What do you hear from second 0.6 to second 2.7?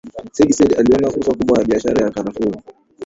aliona fursa kubwa ya biashara ya karafuu